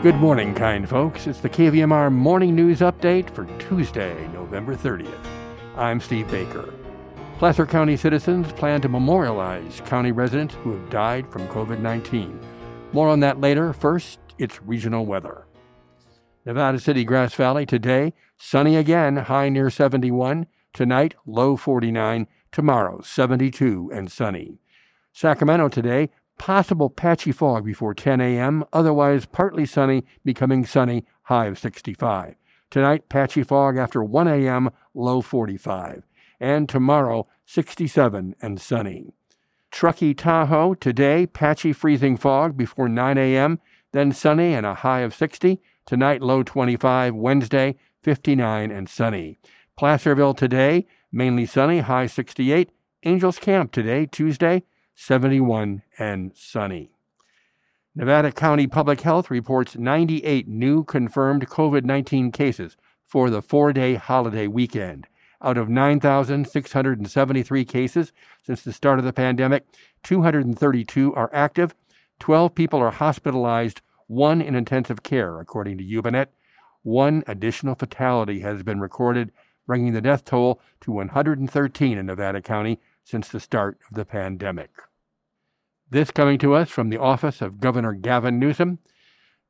[0.00, 1.26] Good morning, kind folks.
[1.26, 5.26] It's the KVMR Morning News Update for Tuesday, November 30th.
[5.76, 6.72] I'm Steve Baker.
[7.38, 12.38] Placer County citizens plan to memorialize county residents who have died from COVID 19.
[12.92, 13.72] More on that later.
[13.72, 15.48] First, it's regional weather.
[16.46, 20.46] Nevada City, Grass Valley, today, sunny again, high near 71.
[20.72, 22.28] Tonight, low 49.
[22.52, 24.60] Tomorrow, 72 and sunny.
[25.12, 31.58] Sacramento today, Possible patchy fog before 10 a.m., otherwise partly sunny, becoming sunny, high of
[31.58, 32.36] 65.
[32.70, 36.04] Tonight, patchy fog after 1 a.m., low 45.
[36.40, 39.12] And tomorrow, 67 and sunny.
[39.70, 43.60] Truckee, Tahoe, today, patchy freezing fog before 9 a.m.,
[43.92, 45.60] then sunny and a high of 60.
[45.86, 47.14] Tonight, low 25.
[47.14, 49.38] Wednesday, 59 and sunny.
[49.76, 52.70] Placerville today, mainly sunny, high 68.
[53.04, 54.62] Angels Camp today, Tuesday,
[55.00, 56.90] 71 and sunny.
[57.94, 63.94] Nevada County Public Health reports 98 new confirmed COVID 19 cases for the four day
[63.94, 65.06] holiday weekend.
[65.40, 69.66] Out of 9,673 cases since the start of the pandemic,
[70.02, 71.76] 232 are active,
[72.18, 76.26] 12 people are hospitalized, one in intensive care, according to Ubinet.
[76.82, 79.30] One additional fatality has been recorded,
[79.64, 84.70] bringing the death toll to 113 in Nevada County since the start of the pandemic.
[85.88, 88.80] This coming to us from the office of Governor Gavin Newsom.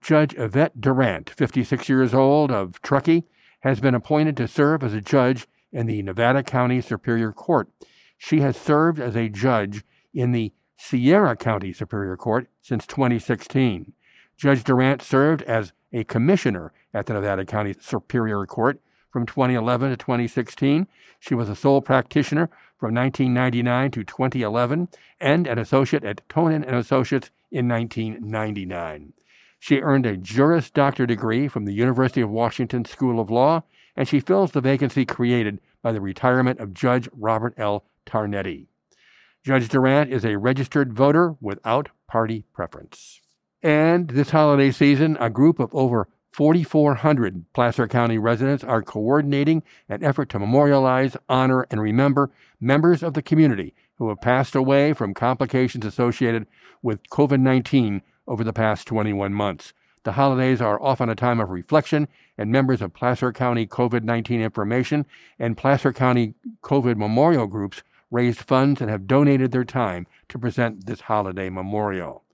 [0.00, 3.24] Judge Yvette Durant, 56 years old, of Truckee,
[3.60, 7.68] has been appointed to serve as a judge in the Nevada County Superior Court.
[8.16, 9.84] She has served as a judge
[10.14, 13.92] in the Sierra County Superior Court since 2016.
[14.36, 19.96] Judge Durant served as a commissioner at the Nevada County Superior Court from 2011 to
[19.96, 20.86] 2016.
[21.18, 24.88] She was a sole practitioner from 1999 to 2011
[25.20, 29.12] and an associate at Tonin and Associates in 1999.
[29.58, 33.64] She earned a Juris Doctor degree from the University of Washington School of Law,
[33.96, 37.84] and she fills the vacancy created by the retirement of Judge Robert L.
[38.06, 38.66] Tamietti.
[39.44, 43.20] Judge Durant is a registered voter without party preference.
[43.62, 50.04] And this holiday season, a group of over 4,400 Placer County residents are coordinating an
[50.04, 52.30] effort to memorialize, honor, and remember
[52.60, 56.46] members of the community who have passed away from complications associated
[56.82, 59.72] with COVID 19 over the past 21 months.
[60.04, 64.40] The holidays are often a time of reflection, and members of Placer County COVID 19
[64.40, 65.06] information
[65.38, 70.86] and Placer County COVID memorial groups raised funds and have donated their time to present
[70.86, 72.24] this holiday memorial.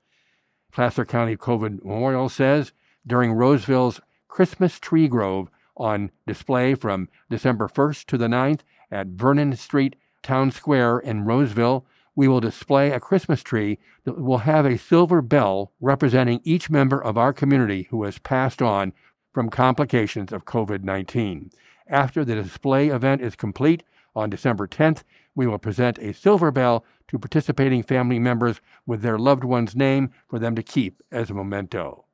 [0.72, 2.72] Placer County COVID Memorial says
[3.06, 8.60] during Roseville's Christmas Tree Grove on display from December 1st to the 9th
[8.90, 11.86] at Vernon Street Town Square in Roseville.
[12.16, 17.02] We will display a Christmas tree that will have a silver bell representing each member
[17.02, 18.92] of our community who has passed on
[19.32, 21.50] from complications of COVID 19.
[21.88, 23.82] After the display event is complete
[24.14, 25.02] on December 10th,
[25.34, 30.10] we will present a silver bell to participating family members with their loved one's name
[30.28, 32.04] for them to keep as a memento.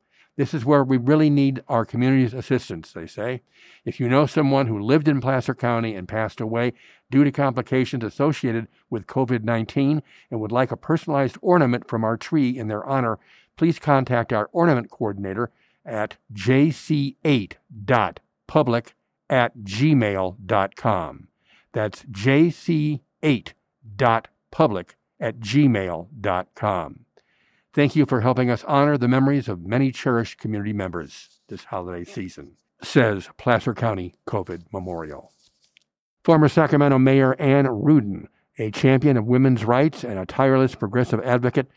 [0.40, 3.42] This is where we really need our community's assistance, they say.
[3.84, 6.72] If you know someone who lived in Placer County and passed away
[7.10, 12.16] due to complications associated with COVID 19 and would like a personalized ornament from our
[12.16, 13.18] tree in their honor,
[13.58, 15.50] please contact our ornament coordinator
[15.84, 18.94] at jc8.public
[19.28, 21.28] at gmail.com.
[21.74, 27.04] That's jc8.public at gmail.com.
[27.72, 32.02] Thank you for helping us honor the memories of many cherished community members this holiday
[32.02, 35.32] season, says Placer County COVID Memorial.
[36.24, 38.28] Former Sacramento Mayor Anne Rudin,
[38.58, 41.68] a champion of women's rights and a tireless progressive advocate,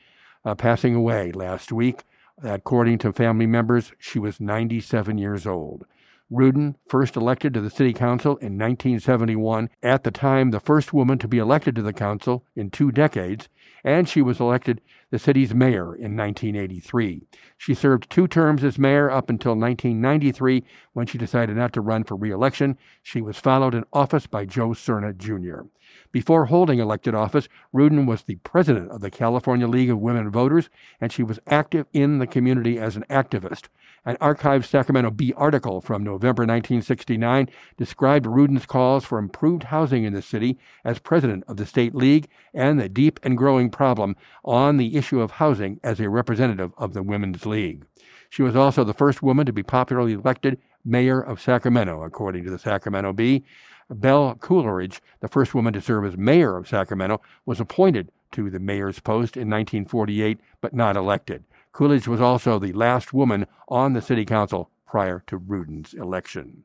[0.44, 2.02] uh, passing away last week.
[2.42, 5.86] According to family members, she was 97 years old.
[6.32, 11.20] Rudin, first elected to the city council in 1971, at the time the first woman
[11.20, 13.48] to be elected to the council in two decades,
[13.84, 14.82] and she was elected
[15.14, 17.22] the city's mayor in 1983.
[17.56, 20.64] She served two terms as mayor up until 1993
[20.94, 22.80] when she decided not to run for re-election.
[23.04, 25.68] She was followed in office by Joe Serna Jr.
[26.12, 30.70] Before holding elected office, Rudin was the president of the California League of Women Voters,
[31.00, 33.68] and she was active in the community as an activist.
[34.06, 40.14] An archived Sacramento Bee article from November 1969 described Rudin's calls for improved housing in
[40.14, 44.78] the city as president of the State League and the deep and growing problem on
[44.78, 47.86] the issue of housing as a representative of the Women's League.
[48.30, 52.50] She was also the first woman to be popularly elected mayor of Sacramento, according to
[52.50, 53.44] the Sacramento Bee.
[53.90, 58.60] Belle Cooledge, the first woman to serve as mayor of Sacramento, was appointed to the
[58.60, 61.44] mayor's post in 1948 but not elected.
[61.74, 66.64] Cooledge was also the last woman on the city council prior to Rudin's election.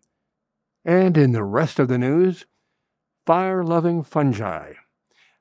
[0.84, 2.46] And in the rest of the news,
[3.26, 4.74] fire loving fungi.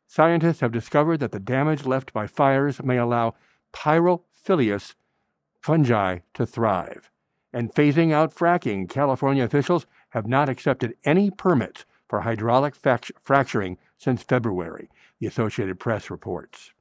[0.07, 3.35] Scientists have discovered that the damage left by fires may allow
[3.73, 4.95] pyrophilous
[5.61, 7.11] fungi to thrive.
[7.53, 12.75] And phasing out fracking, California officials have not accepted any permits for hydraulic
[13.23, 14.89] fracturing since February,
[15.19, 16.71] the Associated Press reports.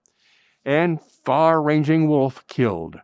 [0.64, 3.00] And far ranging wolf killed.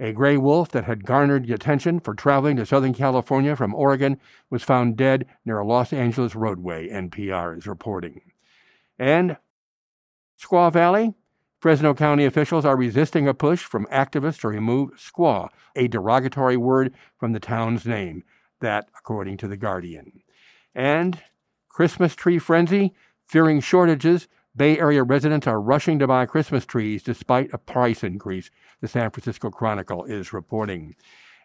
[0.00, 4.18] A gray wolf that had garnered attention for traveling to Southern California from Oregon
[4.48, 8.22] was found dead near a Los Angeles roadway, NPR is reporting.
[8.98, 9.36] And
[10.40, 11.12] Squaw Valley?
[11.58, 16.94] Fresno County officials are resisting a push from activists to remove squaw, a derogatory word
[17.18, 18.24] from the town's name.
[18.60, 20.22] That, according to The Guardian.
[20.74, 21.20] And
[21.68, 22.94] Christmas tree frenzy?
[23.26, 28.50] Fearing shortages, Bay Area residents are rushing to buy Christmas trees despite a price increase,
[28.80, 30.96] the San Francisco Chronicle is reporting.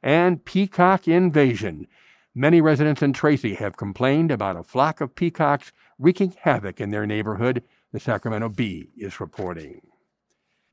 [0.01, 1.87] And peacock invasion.
[2.33, 7.05] Many residents in Tracy have complained about a flock of peacocks wreaking havoc in their
[7.05, 7.63] neighborhood,
[7.95, 9.79] the Sacramento Bee is reporting.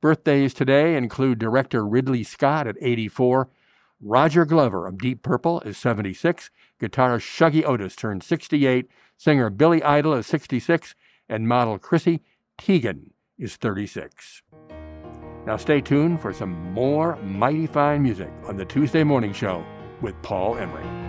[0.01, 3.49] Birthdays today include director Ridley Scott at 84,
[4.01, 10.15] Roger Glover of Deep Purple is 76, guitarist Shuggie Otis turned 68, singer Billy Idol
[10.15, 10.97] is 66,
[11.29, 12.23] and model Chrissy
[12.59, 14.43] Teigen is 36.
[15.47, 19.65] Now stay tuned for some more mighty fine music on the Tuesday Morning Show
[20.01, 21.02] with Paul Emery.